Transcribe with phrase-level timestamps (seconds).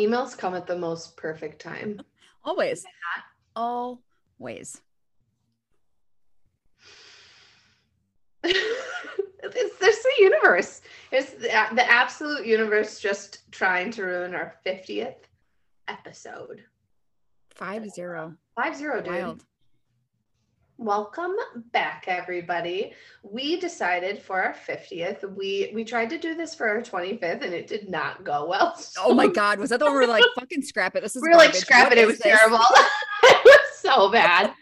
[0.00, 2.00] Emails come at the most perfect time.
[2.44, 2.84] Always.
[3.54, 4.80] Always.
[8.44, 10.80] it's, there's the universe.
[11.12, 15.16] It's the, the absolute universe just trying to ruin our 50th
[15.88, 16.64] episode.
[17.54, 18.34] Five zero.
[18.56, 19.12] Five zero, dude.
[19.12, 19.44] Wild.
[20.80, 21.36] Welcome
[21.72, 22.94] back, everybody.
[23.22, 27.52] We decided for our 50th, we we tried to do this for our 25th and
[27.52, 28.74] it did not go well.
[28.76, 31.02] So oh my god, was that the one we are like fucking scrap it?
[31.02, 32.34] This is we are like scrap what it, it was this?
[32.34, 32.64] terrible.
[33.24, 34.54] it was so bad.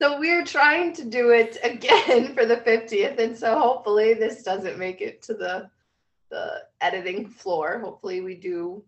[0.00, 3.20] so we're trying to do it again for the 50th.
[3.20, 5.70] And so hopefully this doesn't make it to the
[6.30, 7.78] the editing floor.
[7.78, 8.82] Hopefully we do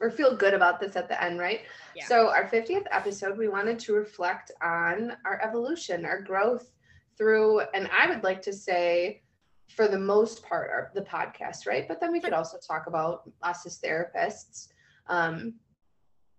[0.00, 1.60] or feel good about this at the end, right?
[1.94, 2.06] Yeah.
[2.06, 6.70] So, our 50th episode, we wanted to reflect on our evolution, our growth
[7.18, 9.22] through, and I would like to say,
[9.68, 11.86] for the most part, our, the podcast, right?
[11.86, 14.68] But then we could also talk about us as therapists.
[15.06, 15.54] Um,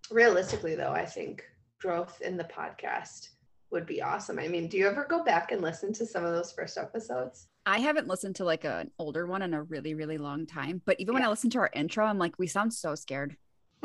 [0.09, 1.43] realistically, though, I think
[1.79, 3.29] growth in the podcast
[3.71, 4.37] would be awesome.
[4.37, 7.47] I mean, do you ever go back and listen to some of those first episodes?
[7.65, 10.81] I haven't listened to like an older one in a really, really long time.
[10.85, 11.19] But even yeah.
[11.19, 13.37] when I listen to our intro, I'm like, we sound so scared.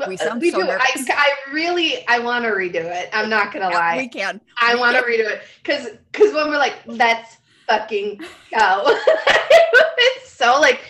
[0.07, 0.69] We uh, sound we so do.
[0.69, 3.09] I, I really I want to redo it.
[3.13, 3.97] I'm not gonna yeah, lie.
[3.97, 4.39] We can.
[4.57, 8.83] I want to redo it because because when we're like, let's fucking go.
[8.85, 10.81] it's so like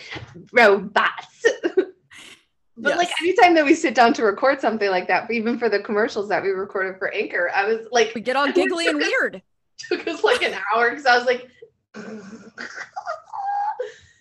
[0.52, 1.44] robots.
[2.80, 2.98] But yes.
[2.98, 6.28] like anytime that we sit down to record something like that, even for the commercials
[6.28, 9.42] that we recorded for Anchor, I was like, we get all giggly and weird.
[9.88, 11.48] Took us like an hour because I was like,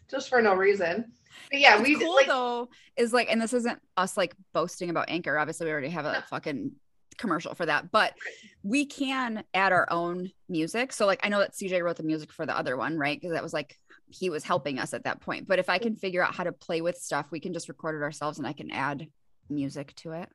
[0.10, 1.12] just for no reason.
[1.50, 5.10] But yeah, we cool like, though is like, and this isn't us like boasting about
[5.10, 5.38] Anchor.
[5.38, 6.72] Obviously, we already have a fucking
[7.18, 8.14] commercial for that, but
[8.64, 10.94] we can add our own music.
[10.94, 13.20] So like, I know that CJ wrote the music for the other one, right?
[13.20, 13.78] Because that was like
[14.10, 15.48] he was helping us at that point.
[15.48, 17.96] But if I can figure out how to play with stuff, we can just record
[17.96, 19.08] it ourselves, and I can add
[19.50, 20.30] music to it.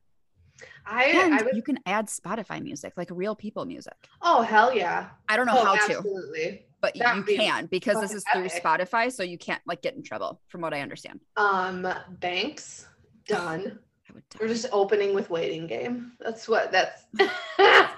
[0.85, 3.95] I, and I would, you can add Spotify music, like real people music.
[4.21, 5.09] Oh hell yeah!
[5.27, 6.43] I don't know oh, how absolutely.
[6.43, 8.61] to, but that you can because this is through epic.
[8.61, 11.21] Spotify, so you can't like get in trouble, from what I understand.
[11.37, 11.87] Um,
[12.19, 12.85] banks
[13.25, 13.79] done.
[14.39, 16.11] We're just opening with waiting game.
[16.19, 17.05] That's what that's.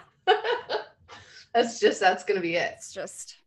[1.53, 2.75] that's just that's gonna be it.
[2.77, 3.37] It's just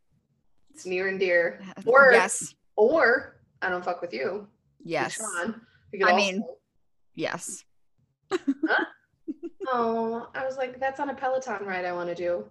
[0.75, 1.61] it's near and dear.
[1.87, 4.49] Or yes, or I don't fuck with you.
[4.83, 5.61] Yes, Sean.
[6.05, 6.43] I mean,
[7.15, 7.65] yes.
[8.31, 8.39] huh?
[9.69, 12.45] oh, I was like, that's on a Peloton ride I want to do.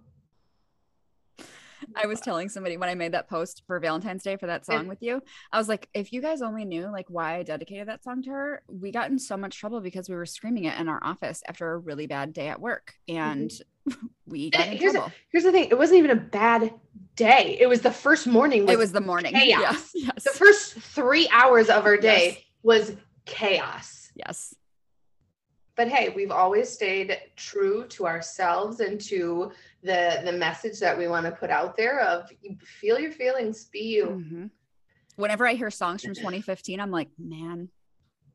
[1.96, 4.88] I was telling somebody when I made that post for Valentine's Day for that song
[4.88, 5.22] with you,
[5.52, 8.30] I was like, if you guys only knew like why I dedicated that song to
[8.30, 11.42] her, we got in so much trouble because we were screaming it in our office
[11.48, 12.94] after a really bad day at work.
[13.08, 14.08] And mm-hmm.
[14.28, 15.10] we got in here's trouble.
[15.10, 15.70] A, here's the thing.
[15.70, 16.74] It wasn't even a bad
[17.16, 17.58] day.
[17.60, 18.68] It was the first morning.
[18.68, 19.34] It was the morning.
[19.34, 19.58] Chaos.
[19.60, 20.24] Yes, yes.
[20.24, 22.44] The first three hours of our day yes.
[22.64, 22.96] was
[23.26, 24.12] chaos.
[24.16, 24.54] Yes
[25.78, 29.52] but hey we've always stayed true to ourselves and to
[29.88, 32.30] the the message that we want to put out there of
[32.62, 34.06] feel your feelings be you.
[34.06, 34.46] Mm-hmm.
[35.16, 37.70] whenever i hear songs from 2015 i'm like man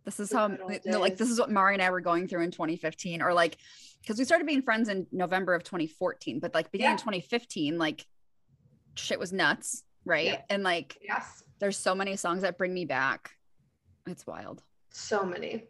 [0.05, 3.23] this is how like this is what mari and i were going through in 2015
[3.23, 3.57] or like
[4.01, 6.97] because we started being friends in november of 2014 but like beginning yeah.
[6.97, 8.05] 2015 like
[8.97, 10.27] shit was nuts right?
[10.27, 10.41] Yeah.
[10.51, 11.43] and like yes.
[11.59, 13.33] there's so many songs that bring me back.
[14.07, 14.63] It's wild.
[14.91, 15.65] So many.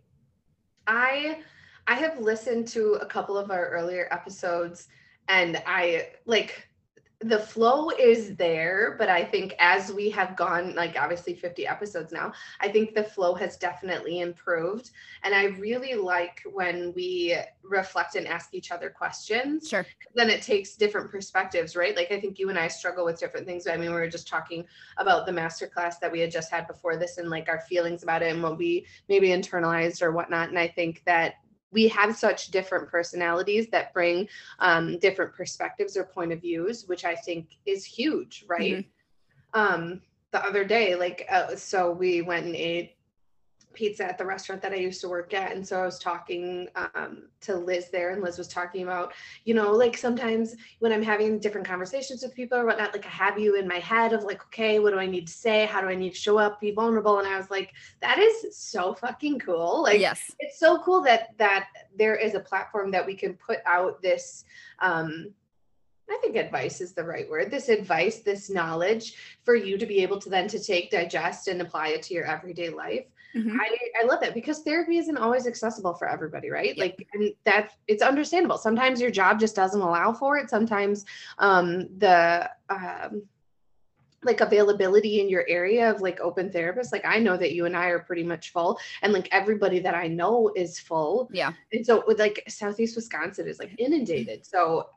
[0.87, 1.41] I
[1.87, 4.89] I have listened to a couple of our earlier episodes
[5.29, 6.69] and I like
[7.25, 12.13] the flow is there, but I think as we have gone, like obviously 50 episodes
[12.13, 14.91] now, I think the flow has definitely improved.
[15.23, 19.69] And I really like when we reflect and ask each other questions.
[19.69, 19.87] Sure.
[20.15, 21.95] Then it takes different perspectives, right?
[21.97, 23.67] Like I think you and I struggle with different things.
[23.67, 24.67] I mean, we were just talking
[24.97, 28.23] about the masterclass that we had just had before this and like our feelings about
[28.23, 30.49] it and what we maybe internalized or whatnot.
[30.49, 31.35] And I think that
[31.73, 34.29] we have such different personalities that bring
[34.59, 38.87] um, different perspectives or point of views, which I think is huge, right?
[39.55, 39.61] Mm-hmm.
[39.61, 40.03] Um,
[40.33, 42.97] the other day, like, uh, so we went and ate
[43.75, 45.53] pizza at the restaurant that I used to work at.
[45.53, 49.13] And so I was talking um, to Liz there, and Liz was talking about,
[49.45, 53.11] you know, like sometimes when I'm having different conversations with people or whatnot, like I
[53.11, 55.67] have you in my head of like, okay, what do I need to say?
[55.67, 57.19] How do I need to show up, be vulnerable?
[57.19, 59.83] And I was like, that is so fucking cool.
[59.83, 63.59] Like, yes, it's so cool that that there is a platform that we can put
[63.67, 64.45] out this
[64.81, 65.33] um
[66.13, 67.51] I think advice is the right word.
[67.51, 69.15] This advice, this knowledge
[69.45, 72.27] for you to be able to then to take, digest, and apply it to your
[72.27, 73.07] everyday life.
[73.35, 73.59] Mm-hmm.
[73.61, 76.77] I, I love that because therapy isn't always accessible for everybody, right?
[76.77, 76.85] Yeah.
[76.85, 78.59] Like, and that it's understandable.
[78.59, 80.51] Sometimes your job just doesn't allow for it.
[80.51, 81.05] Sometimes
[81.39, 83.23] um, the um,
[84.25, 87.77] like availability in your area of like open therapists like i know that you and
[87.77, 91.85] i are pretty much full and like everybody that i know is full yeah and
[91.85, 94.89] so with like southeast wisconsin is like inundated so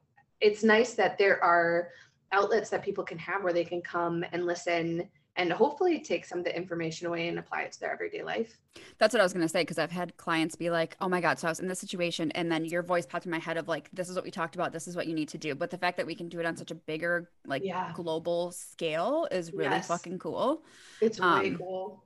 [0.41, 1.89] it's nice that there are
[2.31, 6.39] outlets that people can have where they can come and listen and hopefully take some
[6.39, 8.57] of the information away and apply it to their everyday life.
[8.97, 11.21] That's what I was going to say because I've had clients be like, "Oh my
[11.21, 13.57] god, so I was in this situation and then your voice popped in my head
[13.57, 15.55] of like this is what we talked about, this is what you need to do."
[15.55, 17.91] But the fact that we can do it on such a bigger like yeah.
[17.93, 19.87] global scale is really yes.
[19.87, 20.63] fucking cool.
[21.01, 22.03] It's really um, cool.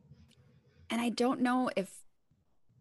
[0.89, 1.91] And I don't know if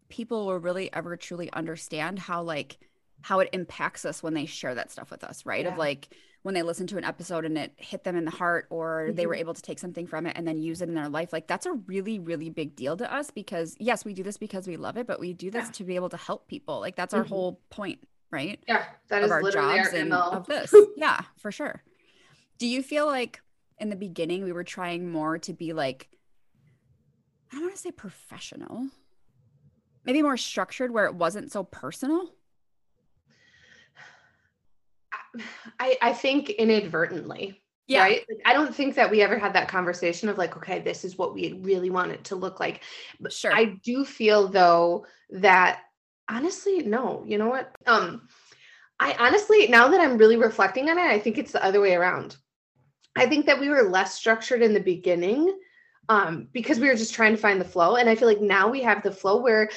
[0.09, 2.79] people will really ever truly understand how like
[3.21, 5.65] how it impacts us when they share that stuff with us, right?
[5.65, 5.71] Yeah.
[5.71, 6.09] Of like
[6.43, 9.15] when they listen to an episode and it hit them in the heart or mm-hmm.
[9.15, 11.33] they were able to take something from it and then use it in their life.
[11.33, 14.67] Like that's a really, really big deal to us because yes, we do this because
[14.67, 15.71] we love it, but we do this yeah.
[15.71, 16.79] to be able to help people.
[16.79, 17.33] Like that's our mm-hmm.
[17.33, 17.99] whole point,
[18.31, 18.63] right?
[18.67, 18.85] Yeah.
[19.09, 20.73] That of is our jobs our and of this.
[20.95, 21.83] yeah, for sure.
[22.57, 23.41] Do you feel like
[23.77, 26.09] in the beginning we were trying more to be like
[27.51, 28.87] I don't want to say professional,
[30.05, 32.31] maybe more structured where it wasn't so personal?
[35.79, 37.61] I, I think inadvertently.
[37.87, 38.03] Yeah.
[38.03, 38.25] Right.
[38.29, 41.17] Like, I don't think that we ever had that conversation of like, okay, this is
[41.17, 42.83] what we really want it to look like.
[43.19, 43.51] But sure.
[43.51, 45.81] I do feel though that
[46.29, 47.71] honestly, no, you know what?
[47.87, 48.27] Um,
[48.99, 51.95] I honestly, now that I'm really reflecting on it, I think it's the other way
[51.95, 52.37] around.
[53.15, 55.57] I think that we were less structured in the beginning
[56.09, 57.95] um, because we were just trying to find the flow.
[57.95, 59.69] And I feel like now we have the flow where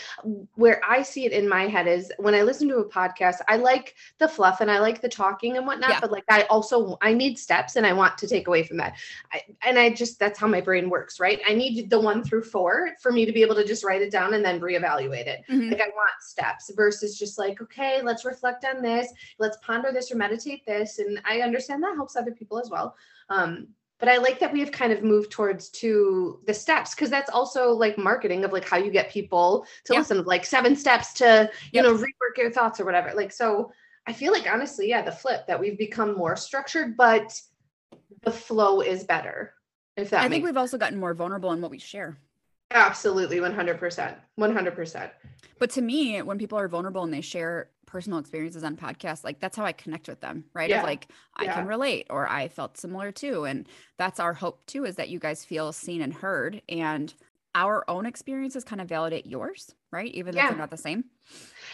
[0.55, 3.57] where I see it in my head is when I listen to a podcast, I
[3.57, 6.01] like the fluff and I like the talking and whatnot, yeah.
[6.01, 8.95] but like I also I need steps and I want to take away from that.
[9.31, 11.41] I, and I just that's how my brain works, right?
[11.47, 14.11] I need the one through four for me to be able to just write it
[14.11, 15.43] down and then reevaluate it.
[15.51, 15.71] Mm-hmm.
[15.71, 20.11] Like I want steps versus just like, okay, let's reflect on this, let's ponder this
[20.11, 20.99] or meditate this.
[20.99, 22.97] And I understand that helps other people as well.
[23.29, 23.69] Um,
[24.03, 27.31] but i like that we have kind of moved towards to the steps because that's
[27.31, 31.49] also like marketing of like how you get people to listen like seven steps to
[31.71, 31.85] you yep.
[31.85, 33.13] know rework your thoughts or whatever.
[33.15, 33.73] Like so
[34.09, 37.41] i feel like honestly yeah the flip that we've become more structured but
[38.23, 39.55] the flow is better
[39.97, 42.19] if that i think we've also gotten more vulnerable in what we share
[42.75, 45.11] absolutely 100% 100%
[45.59, 49.39] but to me when people are vulnerable and they share personal experiences on podcasts like
[49.39, 50.81] that's how i connect with them right yeah.
[50.81, 51.55] of like i yeah.
[51.55, 55.19] can relate or i felt similar too and that's our hope too is that you
[55.19, 57.15] guys feel seen and heard and
[57.55, 60.45] our own experiences kind of validate yours right even yeah.
[60.45, 61.05] if they're not the same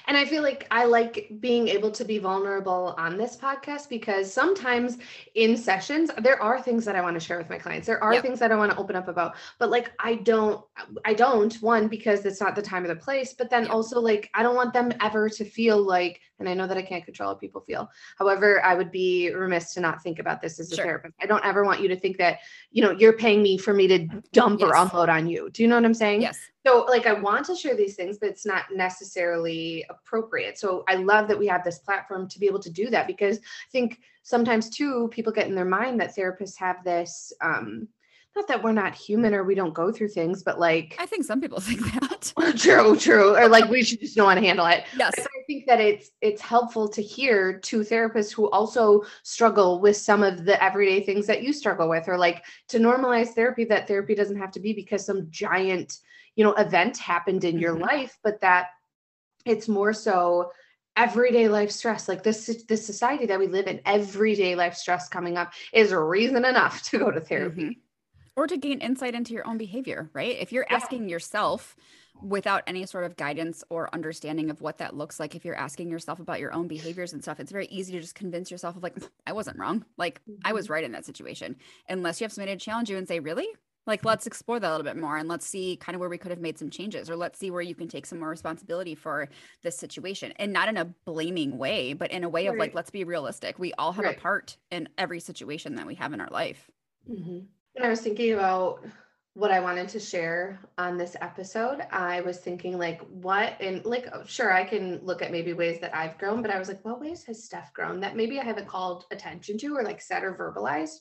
[0.09, 4.33] and I feel like I like being able to be vulnerable on this podcast because
[4.33, 4.97] sometimes
[5.35, 7.87] in sessions, there are things that I want to share with my clients.
[7.87, 8.23] There are yep.
[8.23, 10.65] things that I want to open up about, but like I don't,
[11.05, 13.71] I don't, one, because it's not the time or the place, but then yep.
[13.71, 16.83] also like I don't want them ever to feel like, and I know that I
[16.83, 17.91] can't control how people feel.
[18.19, 20.85] However, I would be remiss to not think about this as a sure.
[20.85, 21.17] therapist.
[21.21, 22.39] I don't ever want you to think that,
[22.71, 24.71] you know, you're paying me for me to dump yes.
[24.71, 25.51] or unload on you.
[25.51, 26.23] Do you know what I'm saying?
[26.23, 26.39] Yes.
[26.69, 30.59] So, like, I want to share these things, but it's not necessarily appropriate.
[30.59, 33.39] So, I love that we have this platform to be able to do that because
[33.39, 37.89] I think sometimes, too, people get in their mind that therapists have this, um,
[38.37, 41.25] not that we're not human or we don't go through things, but like, I think
[41.25, 42.35] some people think that.
[42.59, 43.35] true, true.
[43.35, 44.85] Or like, we should just know how to handle it.
[44.95, 45.15] Yes.
[45.19, 50.23] I think that it's, it's helpful to hear to therapists who also struggle with some
[50.23, 54.15] of the everyday things that you struggle with, or like to normalize therapy, that therapy
[54.15, 56.01] doesn't have to be because some giant,
[56.39, 57.63] you know event happened in mm-hmm.
[57.63, 58.69] your life but that
[59.45, 60.53] it's more so
[60.97, 65.37] everyday life stress like this this society that we live in everyday life stress coming
[65.37, 67.81] up is reason enough to go to therapy mm-hmm.
[68.37, 70.77] or to gain insight into your own behavior right if you're yeah.
[70.77, 71.77] asking yourself
[72.21, 75.89] without any sort of guidance or understanding of what that looks like if you're asking
[75.89, 78.83] yourself about your own behaviors and stuff it's very easy to just convince yourself of
[78.83, 80.41] like i wasn't wrong like mm-hmm.
[80.45, 80.75] i was mm-hmm.
[80.75, 81.57] right in that situation
[81.89, 83.49] unless you have somebody to challenge you and say really
[83.89, 86.19] like let's explore that a little bit more and let's see kind of where we
[86.19, 88.95] could have made some changes or let's see where you can take some more responsibility
[88.95, 89.29] for
[89.63, 92.55] this situation and not in a blaming way but in a way right.
[92.55, 94.17] of like let's be realistic we all have right.
[94.17, 96.71] a part in every situation that we have in our life
[97.11, 97.41] mm-hmm.
[97.75, 98.85] and i was thinking about
[99.39, 101.83] what I wanted to share on this episode.
[101.93, 105.79] I was thinking like what and like oh, sure I can look at maybe ways
[105.79, 108.43] that I've grown, but I was like, what ways has Steph grown that maybe I
[108.43, 110.99] haven't called attention to or like said or verbalized?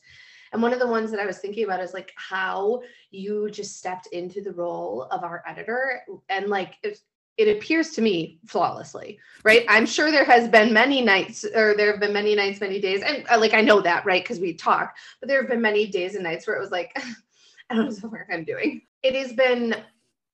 [0.53, 3.77] And one of the ones that I was thinking about is like how you just
[3.77, 6.99] stepped into the role of our editor and like it,
[7.37, 9.65] it appears to me flawlessly, right?
[9.69, 13.03] I'm sure there has been many nights or there have been many nights, many days.
[13.03, 14.23] And uh, like I know that, right?
[14.23, 16.97] Because we talk, but there have been many days and nights where it was like
[17.69, 18.81] I don't know what I'm doing.
[19.03, 19.75] It has been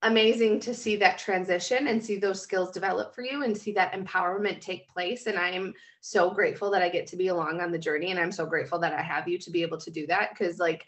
[0.03, 3.93] amazing to see that transition and see those skills develop for you and see that
[3.93, 5.25] empowerment take place.
[5.25, 8.11] And I am so grateful that I get to be along on the journey.
[8.11, 10.37] And I'm so grateful that I have you to be able to do that.
[10.37, 10.85] Cause like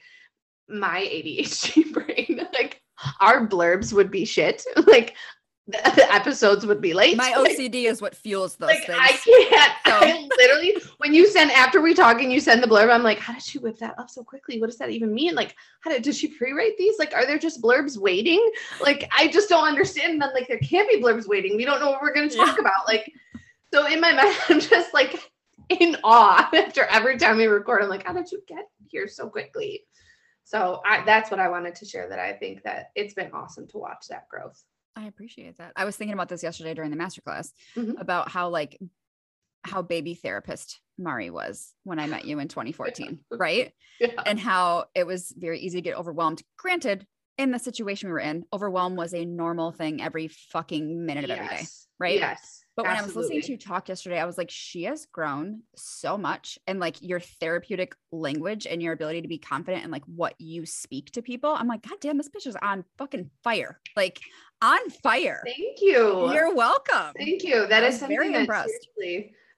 [0.67, 2.81] my ADHD brain, like
[3.19, 4.63] our blurbs would be shit.
[4.87, 5.15] like
[5.67, 7.17] the episodes would be late.
[7.17, 8.99] My OCD is what fuels those like, things.
[9.01, 9.73] I can't.
[9.85, 9.93] So.
[9.93, 13.17] I literally, when you send after we talk and you send the blurb, I'm like,
[13.17, 14.61] how did she whip that up so quickly?
[14.61, 15.33] What does that even mean?
[15.33, 16.99] Like, how did does she pre-write these?
[16.99, 18.47] Like, are there just blurbs waiting?
[18.79, 20.13] Like, I just don't understand.
[20.13, 21.55] And then like there can't be blurbs waiting.
[21.57, 22.61] We don't know what we're gonna talk yeah.
[22.61, 22.87] about.
[22.87, 23.11] Like,
[23.73, 25.31] so in my mind, I'm just like
[25.69, 27.81] in awe after every time we record.
[27.81, 29.85] I'm like, how did you get here so quickly?
[30.43, 32.07] So I, that's what I wanted to share.
[32.07, 34.63] That I think that it's been awesome to watch that growth.
[34.95, 35.73] I appreciate that.
[35.75, 37.97] I was thinking about this yesterday during the masterclass mm-hmm.
[37.97, 38.79] about how like
[39.63, 43.71] how baby therapist Mari was when I met you in 2014, right?
[43.99, 44.09] Yeah.
[44.25, 46.43] And how it was very easy to get overwhelmed.
[46.57, 47.05] Granted,
[47.37, 51.29] in the situation we were in, overwhelm was a normal thing every fucking minute of
[51.29, 51.39] yes.
[51.39, 51.67] every day,
[51.99, 52.19] right?
[52.19, 52.61] Yes.
[52.75, 53.13] But when Absolutely.
[53.13, 56.59] I was listening to you talk yesterday, I was like, she has grown so much.
[56.67, 60.65] And like your therapeutic language and your ability to be confident in like what you
[60.65, 61.51] speak to people.
[61.51, 63.79] I'm like, God damn, this bitch is on fucking fire.
[63.95, 64.19] Like
[64.61, 65.41] on fire.
[65.45, 66.33] Thank you.
[66.33, 67.13] You're welcome.
[67.17, 67.65] Thank you.
[67.67, 68.89] That is something very that impressed.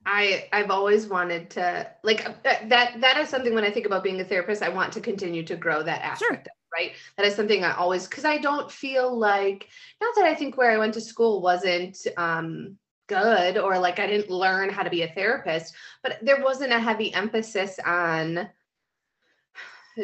[0.05, 2.34] I I've always wanted to like uh,
[2.67, 5.43] that that is something when I think about being a therapist I want to continue
[5.43, 6.57] to grow that aspect sure.
[6.77, 9.67] Right that is something I always cuz I don't feel like
[10.01, 14.07] not that I think where I went to school wasn't um good or like I
[14.07, 18.50] didn't learn how to be a therapist but there wasn't a heavy emphasis on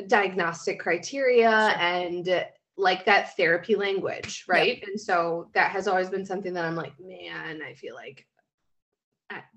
[0.07, 1.79] diagnostic criteria sure.
[1.79, 4.87] and like that therapy language right yep.
[4.87, 8.25] and so that has always been something that I'm like man I feel like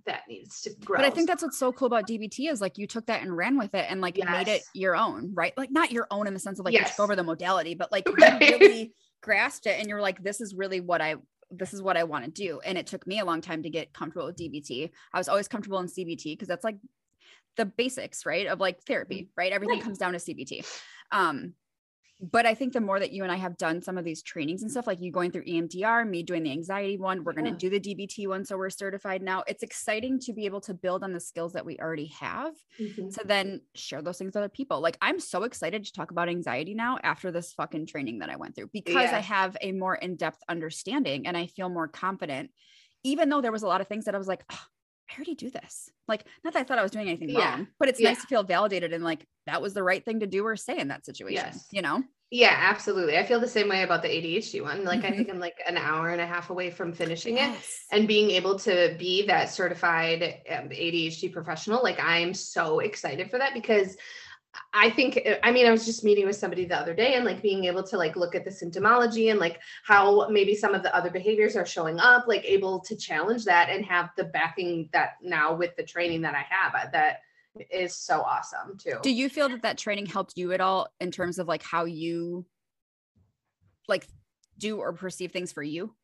[0.06, 0.98] that needs to grow.
[0.98, 3.36] But I think that's what's so cool about DBT is like you took that and
[3.36, 4.30] ran with it and like yes.
[4.30, 5.52] made it your own, right?
[5.56, 6.88] Like not your own in the sense of like yes.
[6.88, 8.40] you took over the modality, but like right.
[8.40, 8.92] you really
[9.22, 11.16] grasped it and you're like, this is really what I
[11.50, 12.60] this is what I want to do.
[12.64, 14.90] And it took me a long time to get comfortable with DBT.
[15.12, 16.76] I was always comfortable in CBT because that's like
[17.56, 18.46] the basics, right?
[18.46, 19.30] Of like therapy, mm-hmm.
[19.36, 19.52] right?
[19.52, 19.84] Everything right.
[19.84, 20.66] comes down to CBT.
[21.12, 21.54] Um,
[22.20, 24.62] but I think the more that you and I have done some of these trainings
[24.62, 27.42] and stuff, like you going through EMDR, me doing the anxiety one, we're yeah.
[27.42, 28.44] going to do the DBT one.
[28.44, 29.44] So we're certified now.
[29.46, 33.10] It's exciting to be able to build on the skills that we already have mm-hmm.
[33.10, 34.80] to then share those things with other people.
[34.80, 38.36] Like I'm so excited to talk about anxiety now after this fucking training that I
[38.36, 39.18] went through because yeah.
[39.18, 42.50] I have a more in depth understanding and I feel more confident,
[43.04, 44.64] even though there was a lot of things that I was like, oh,
[45.10, 45.90] I already do this.
[46.08, 47.50] Like, not that I thought I was doing anything yeah.
[47.50, 48.10] wrong, but it's yeah.
[48.10, 50.78] nice to feel validated and like that was the right thing to do or say
[50.78, 51.66] in that situation, yes.
[51.70, 52.02] you know?
[52.30, 53.16] Yeah, absolutely.
[53.16, 54.84] I feel the same way about the ADHD one.
[54.84, 55.12] Like, mm-hmm.
[55.12, 57.84] I think I'm like an hour and a half away from finishing yes.
[57.90, 61.84] it and being able to be that certified um, ADHD professional.
[61.84, 63.96] Like, I'm so excited for that because
[64.72, 67.42] I think I mean I was just meeting with somebody the other day and like
[67.42, 70.94] being able to like look at the symptomology and like how maybe some of the
[70.94, 75.14] other behaviors are showing up like able to challenge that and have the backing that
[75.22, 77.20] now with the training that I have uh, that
[77.70, 78.98] is so awesome too.
[79.02, 81.84] Do you feel that that training helped you at all in terms of like how
[81.84, 82.44] you
[83.88, 84.06] like
[84.58, 85.94] do or perceive things for you?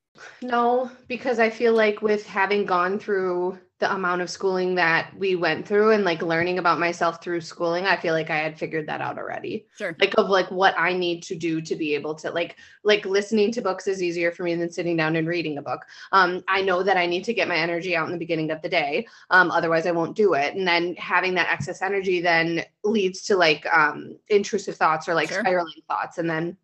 [0.43, 5.35] No, because I feel like with having gone through the amount of schooling that we
[5.35, 8.87] went through and like learning about myself through schooling, I feel like I had figured
[8.87, 9.67] that out already.
[9.77, 9.97] Sure.
[10.01, 13.51] Like of like what I need to do to be able to like like listening
[13.53, 15.85] to books is easier for me than sitting down and reading a book.
[16.13, 18.63] Um, I know that I need to get my energy out in the beginning of
[18.63, 19.09] the day.
[19.31, 20.55] Um, otherwise I won't do it.
[20.55, 25.31] And then having that excess energy then leads to like um intrusive thoughts or like
[25.31, 25.41] sure.
[25.41, 26.19] spiraling thoughts.
[26.19, 26.57] And then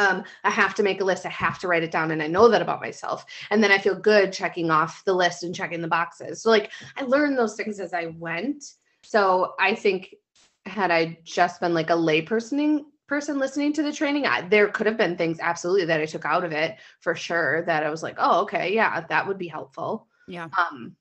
[0.00, 1.26] um, I have to make a list.
[1.26, 2.10] I have to write it down.
[2.10, 3.24] And I know that about myself.
[3.50, 6.42] And then I feel good checking off the list and checking the boxes.
[6.42, 8.64] So, like, I learned those things as I went.
[9.04, 10.14] So, I think
[10.66, 14.86] had I just been like a layperson person listening to the training, I, there could
[14.86, 18.02] have been things absolutely that I took out of it for sure that I was
[18.02, 20.06] like, oh, okay, yeah, that would be helpful.
[20.28, 20.48] Yeah.
[20.56, 20.96] Um,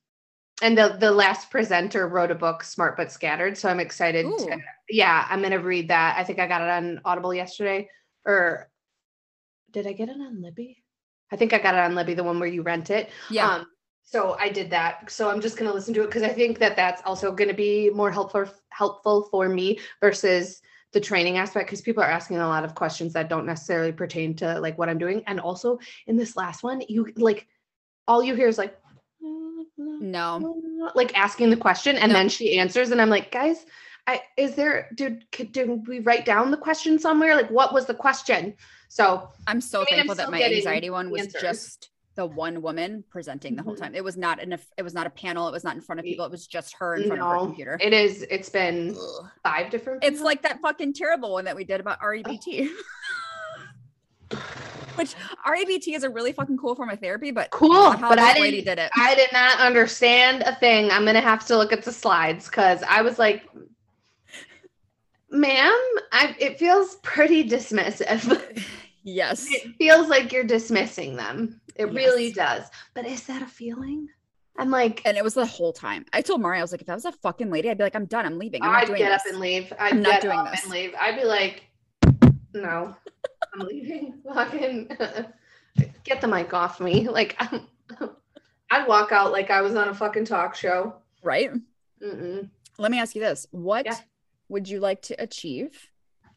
[0.62, 3.58] and the the last presenter wrote a book, Smart but Scattered.
[3.58, 4.26] So I'm excited.
[4.26, 4.58] To,
[4.90, 6.18] yeah, I'm gonna read that.
[6.18, 7.90] I think I got it on Audible yesterday,
[8.26, 8.70] or
[9.72, 10.84] did I get it on Libby?
[11.32, 13.10] I think I got it on Libby, the one where you rent it.
[13.30, 13.48] Yeah.
[13.50, 13.68] Um,
[14.04, 15.12] so I did that.
[15.12, 17.50] So I'm just going to listen to it because I think that that's also going
[17.50, 20.62] to be more helpful helpful for me versus
[20.94, 24.36] the training aspect because people are asking a lot of questions that don't necessarily pertain
[24.38, 25.22] to like what I'm doing.
[25.28, 27.48] And also in this last one, you like
[28.08, 28.76] all you hear is like
[29.78, 30.56] no
[30.96, 32.18] like asking the question and No.
[32.18, 33.66] then she answers and I'm like, guys,
[34.08, 37.36] I is there did could did we write down the question somewhere?
[37.36, 38.56] Like what was the question?
[38.90, 41.42] So i'm so I mean, I'm thankful that my anxiety one was answers.
[41.42, 43.80] just the one woman presenting the whole Mhm.
[43.80, 46.00] time it was not an it was not a panel it was not in front
[46.00, 48.96] of people it was just her in front of her computer it is it's been
[49.00, 49.30] Ugh.
[49.44, 52.70] five different it's like that fucking terrible one that we did about REBT.
[54.96, 55.16] Which
[55.48, 58.80] REBT is a really fucking cool form of therapy, but cool, but I didn't did
[58.80, 58.92] it.
[58.98, 60.92] I did not understand a thing.
[60.92, 63.44] I'm gonna have to look at the slides because I was like,
[65.32, 65.78] ma'am,
[66.12, 68.64] I it feels pretty dismissive.
[69.04, 69.48] yes.
[69.50, 71.62] it feels like you're dismissing them.
[71.76, 72.66] It really does.
[72.94, 74.08] But is that a feeling?
[74.58, 76.06] I'm like, And it was the whole time.
[76.12, 77.96] I told Mari, I was like, if that was a fucking lady, I'd be like,
[77.96, 78.26] I'm done.
[78.26, 78.62] I'm leaving.
[78.62, 79.22] I'm not I'd doing get this.
[79.22, 79.72] up and leave.
[79.80, 80.64] I'd I'm not get doing up this.
[80.64, 80.94] and leave.
[81.00, 81.64] I'd be like,
[82.54, 82.94] no,
[83.54, 84.16] I'm leaving.
[84.34, 84.90] Fucking
[86.04, 87.08] get the mic off me.
[87.08, 87.68] Like, I'm,
[88.70, 90.96] I'd walk out like I was on a fucking talk show.
[91.24, 91.52] right?
[92.04, 92.50] Mm-mm.
[92.78, 93.48] Let me ask you this.
[93.52, 93.96] What Yeah.
[94.50, 95.90] Would you like to achieve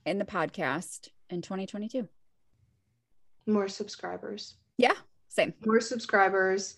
[0.07, 2.09] in the podcast in 2022?
[3.47, 4.55] More subscribers.
[4.77, 4.95] Yeah,
[5.29, 5.55] same.
[5.65, 6.77] More subscribers.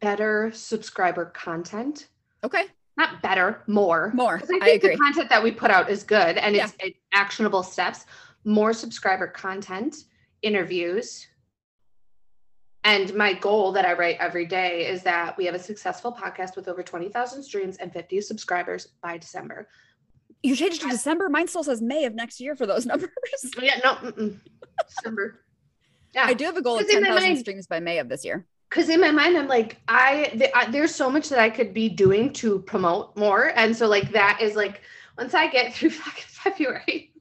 [0.00, 2.08] Better subscriber content.
[2.42, 2.64] Okay.
[2.96, 4.10] Not better, more.
[4.14, 4.36] More.
[4.36, 4.90] I I, think agree.
[4.90, 8.06] the content that we put out is good and it's, it's actionable steps.
[8.44, 10.04] More subscriber content,
[10.40, 11.26] interviews.
[12.84, 16.56] And my goal that I write every day is that we have a successful podcast
[16.56, 19.68] with over 20,000 streams and 50 subscribers by December.
[20.46, 21.28] You changed to December.
[21.28, 23.10] Mine still says May of next year for those numbers.
[23.58, 24.40] Oh, yeah, no, mm-mm.
[24.88, 25.40] December.
[26.14, 26.24] Yeah.
[26.24, 28.46] I do have a goal of in 10,000 streams by May of this year.
[28.70, 31.88] because in my mind i'm like I, I there's so much that i could be
[31.88, 34.80] doing to promote more and so like that is like
[35.18, 37.12] once i get through fucking february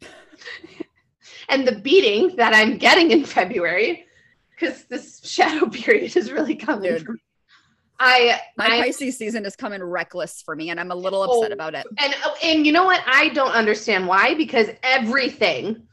[1.49, 4.05] and the beating that i'm getting in february
[4.51, 7.19] because this shadow period is really coming Dude.
[7.99, 11.39] I My I- Pisces season is coming reckless for me, and I'm a little oh,
[11.39, 11.85] upset Oh, about it.
[11.97, 15.83] and oh, and you know what i don't understand why because everything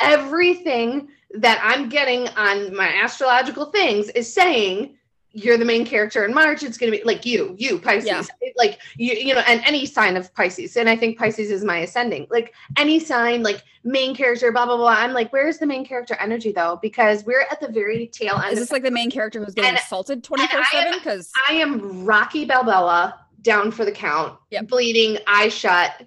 [0.00, 4.96] everything that i'm getting on my astrological things is saying
[5.38, 8.22] you're the main character in march it's going to be like you you pisces Yeah.
[8.56, 11.78] like you you know and any sign of pisces and i think pisces is my
[11.80, 15.84] ascending like any sign like main character blah blah blah i'm like where's the main
[15.84, 18.90] character energy though because we're at the very tail end Is of this like the
[18.90, 20.92] main character who's getting And- assaulted 24 7?
[20.94, 24.68] Because I am Rocky Balboa down for the count, Yep.
[24.68, 26.04] bleeding, eye shut,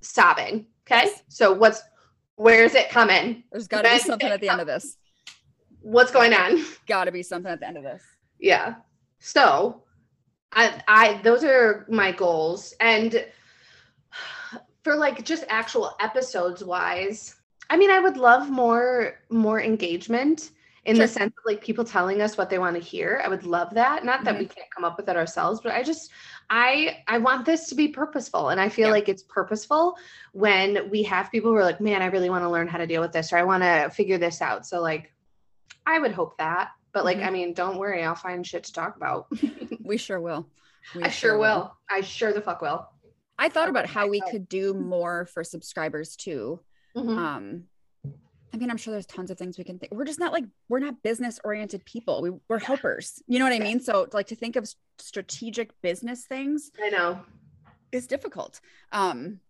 [0.00, 0.66] sobbing.
[0.86, 1.06] Okay.
[1.06, 1.22] Yes.
[1.28, 1.82] So what's
[2.36, 3.42] where's it coming?
[3.50, 4.96] there's got to be something at the end of this.
[5.80, 6.64] What's going on?
[6.86, 8.02] Got to be something at the end of this.
[8.38, 8.76] Yeah.
[9.18, 9.82] So
[10.52, 12.74] I I those are my goals.
[12.80, 13.26] And
[14.84, 17.36] for like just actual episodes wise,
[17.70, 20.50] I mean I would love more more engagement
[20.84, 21.04] in Sure.
[21.04, 23.20] the sense of like people telling us what they want to hear.
[23.24, 24.04] I would love that.
[24.04, 24.54] Not that we mm-hmm.
[24.54, 26.12] can't come up with it ourselves, but I just
[26.48, 28.50] I I want this to be purposeful.
[28.50, 28.92] And I feel Yeah.
[28.92, 29.96] like it's purposeful
[30.32, 32.86] when we have people who are like, man, I really want to learn how to
[32.86, 34.64] deal with this or I want to figure this out.
[34.64, 35.12] So like
[35.86, 36.70] I would hope that.
[36.96, 37.26] But like, Mhm.
[37.26, 39.26] I mean, don't worry, I'll find shit to talk about.
[39.84, 40.48] We sure will.
[40.94, 41.76] We I sure will.
[41.90, 42.88] I sure the fuck will.
[43.38, 46.60] I thought about how we could do more for subscribers too.
[46.96, 47.18] Mhm.
[47.18, 47.64] Um,
[48.54, 49.92] I mean, I'm sure there's tons of things we can think.
[49.92, 52.22] We're just not like we're not business oriented people.
[52.22, 53.22] We we're helpers.
[53.26, 53.80] You know what I mean?
[53.80, 54.66] So like to think of
[54.98, 57.20] strategic business things I know.
[57.92, 58.58] is difficult.
[58.90, 59.40] Um,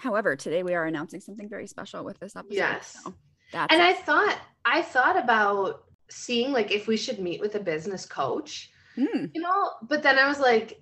[0.00, 2.54] however, today we are announcing something very special with this episode.
[2.56, 2.96] Yes.
[3.04, 3.14] So
[3.52, 8.06] And I thought I thought about seeing like if we should meet with a business
[8.06, 10.80] coach, Hmm, you know, but then I was like,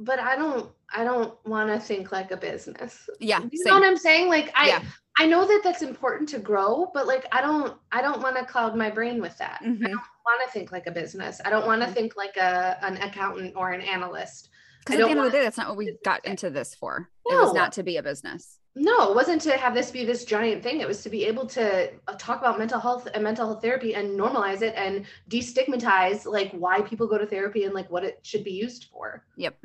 [0.00, 3.08] but I don't I don't want to think like a business.
[3.20, 3.40] yeah.
[3.50, 3.74] You same.
[3.74, 4.28] know what I'm saying?
[4.28, 4.82] Like I Yeah.
[5.20, 8.44] I know that that's important to grow, but like I don't I don't want to
[8.44, 9.60] cloud my brain with that.
[9.64, 9.84] Mhm.
[9.84, 11.40] I don't want to think like a business.
[11.44, 11.94] I don't want to Mhm.
[11.94, 14.48] think like a an accountant or an analyst.
[14.80, 17.10] Because at the end of the day, that's not what we got into this for.
[17.26, 18.57] It was not to be a business.
[18.80, 20.80] No, it wasn't to have this be this giant thing.
[20.80, 23.94] It was to be able to uh, talk about mental health and mental health therapy
[23.96, 28.20] and normalize it and destigmatize like why people go to therapy and like what it
[28.22, 29.24] should be used for.
[29.36, 29.56] Yep.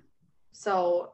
[0.51, 1.11] So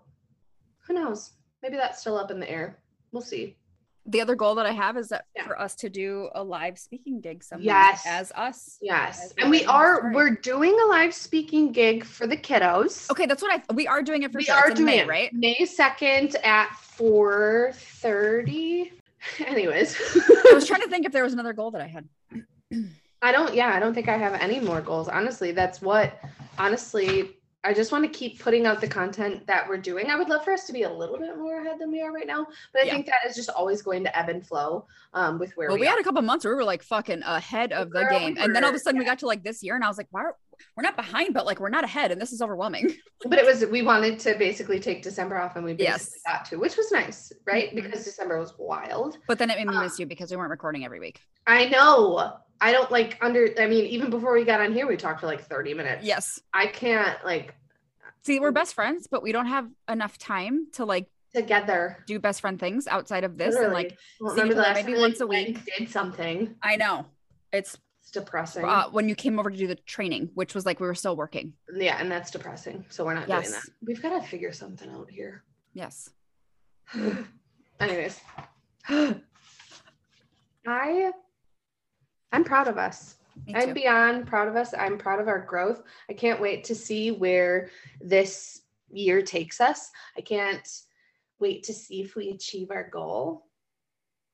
[0.88, 1.32] who knows?
[1.62, 2.80] Maybe that's still up in the air.
[3.12, 3.58] We'll see.
[4.06, 5.46] The other goal that I have is that Yeah.
[5.46, 8.04] for us to do a live speaking gig somewhere Yes.
[8.08, 8.78] as us.
[8.82, 9.26] Yes.
[9.26, 10.16] As And we are started.
[10.16, 13.10] we're doing a live speaking gig for the kiddos.
[13.12, 14.56] Okay, that's what I we are doing it for we sure.
[14.56, 15.32] are doing May, it right?
[15.34, 18.92] May 2nd at 4:30.
[19.46, 19.96] Anyways.
[20.50, 22.08] I was trying to think if there was another goal that I had.
[23.22, 25.10] I don't, yeah, I don't think I have any more goals.
[25.10, 26.18] Honestly, that's what,
[26.58, 30.10] honestly, I just want to keep putting out the content that we're doing.
[30.10, 32.12] I would love for us to be a little bit more ahead than we are
[32.14, 32.94] right now, but I Yeah.
[32.94, 35.72] think that is just always going to ebb and flow um, with where we.
[35.74, 38.04] Well, we, we had a couple months where we were like fucking ahead of the
[38.04, 39.84] Girl, game, and then all of a sudden we got to like this year, and
[39.84, 40.22] I was like, "Why?
[40.22, 40.36] Are,
[40.78, 42.96] we're not behind, but like we're not ahead, and this is overwhelming."
[43.26, 46.22] but it was we wanted to basically take December off, and we basically Yes.
[46.26, 47.72] got to, which was nice, right?
[47.72, 47.76] Mhm.
[47.76, 49.18] Because December was wild.
[49.28, 51.20] But then it made me Uh, miss you because we weren't recording every week.
[51.46, 52.38] I know.
[52.62, 53.50] I don't like under.
[53.60, 56.04] I mean, even before we got on here, we talked for like thirty minutes.
[56.06, 56.40] Yes.
[56.54, 57.56] I can't like
[58.22, 62.04] See, we're best friends, but we don't have enough time to like together.
[62.06, 63.56] do best friend things outside of this.
[63.56, 65.58] And like, don't see remember each other maybe once a week.
[65.78, 66.54] Did something.
[66.62, 67.06] I know
[67.54, 68.66] it's It's depressing.
[68.66, 71.16] uh, when you came over to do the training, which was like we were still
[71.16, 71.54] working.
[71.74, 72.84] yeah, and that's depressing.
[72.90, 73.64] So we're not doing that.
[73.86, 75.44] We've got to figure something out here.
[75.74, 76.10] Yes.
[77.80, 78.20] Anyways,
[80.66, 81.12] I
[82.32, 83.16] I'm proud of us.
[83.54, 84.74] I'm beyond proud of us.
[84.78, 85.84] I'm proud of our growth.
[86.10, 87.70] I can't wait to see where
[88.02, 88.62] this
[88.92, 89.92] year takes us.
[90.18, 90.68] I can't
[91.40, 93.46] wait to see if we achieve our goal.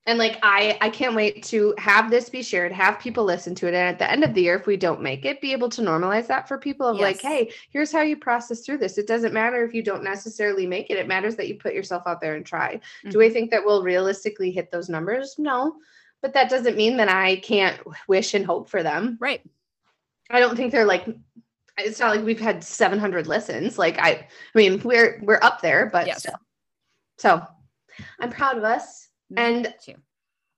[0.08, 3.67] And like I I can't wait to have this be shared, have people listen to
[3.67, 5.69] it and at the end of the year if we don't make it be able
[5.69, 8.99] to normalize that for people of like, hey, here's how you process through this.
[8.99, 10.97] It doesn't matter if you don't necessarily make it.
[10.97, 12.79] It matters that you put yourself out there and try.
[13.03, 13.21] Do mm-hmm.
[13.21, 15.36] I think that we'll realistically hit those numbers?
[15.39, 15.77] No.
[16.25, 19.15] But that doesn't mean that I can't wish and hope for them.
[19.21, 19.43] right.
[20.27, 21.05] I don't think they're like
[21.77, 23.77] it's not like we've had 700 listens.
[23.77, 26.21] Like I I mean, we're we're up there, but Yes.
[26.21, 26.39] still.
[27.19, 27.43] So,
[28.19, 29.07] I'm proud of us.
[29.29, 29.93] Me And too.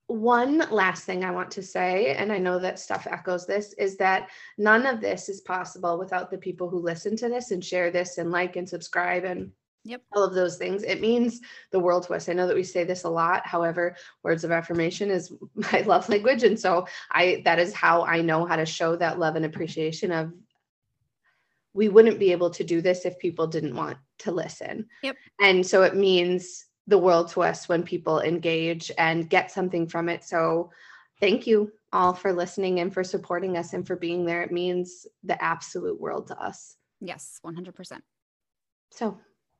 [0.06, 3.98] one last thing I want to say, and I know that Steph echoes this, is
[3.98, 7.92] that none of this is possible without the people who listen to this and share
[7.92, 9.52] this and like and subscribe and
[9.88, 10.02] Yep.
[10.12, 10.84] all of those things.
[10.84, 11.40] It means
[11.72, 12.28] the world to us.
[12.28, 13.48] I know that we say this a lot.
[13.48, 16.44] However, words of affirmation is my love language.
[16.44, 20.12] And so I that is how I know how to show that love and appreciation
[20.12, 20.34] of
[21.74, 24.88] we wouldn't be able to do this if people didn't want to listen.
[25.04, 25.16] Yep.
[25.40, 30.10] And so it means the world to us when people engage and get something from
[30.10, 30.24] it.
[30.24, 30.72] So
[31.20, 34.42] thank you all for listening and for supporting us and for being there.
[34.42, 36.76] It means the absolute world to us.
[37.00, 38.02] Yes, 100%.
[38.92, 39.18] So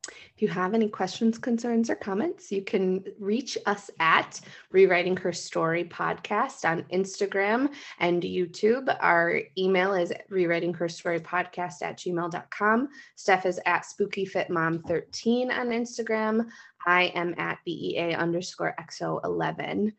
[0.08, 4.40] if you have any questions, concerns, or comments, you can reach us at
[4.72, 8.96] Rewriting Her Story podcast on Instagram and YouTube.
[9.02, 12.90] Our email is rewriting her story podcast at gmail.com.
[13.16, 16.48] Steph is at spookyfitmom13 on Instagram.
[16.86, 19.94] I am at BEA underscore XO11.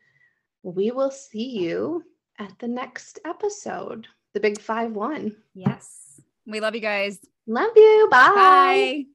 [0.63, 2.03] We will see you
[2.39, 5.35] at the next episode, the big 5 1.
[5.53, 6.21] Yes.
[6.47, 7.19] We love you guys.
[7.45, 8.07] Love you.
[8.09, 8.31] Bye.
[8.35, 9.05] Bye.